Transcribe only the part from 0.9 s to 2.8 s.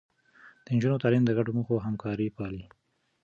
تعليم د ګډو موخو همکاري پالي.